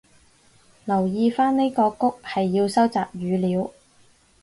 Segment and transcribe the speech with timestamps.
[0.83, 3.71] 留意返呢個谷係要收集語料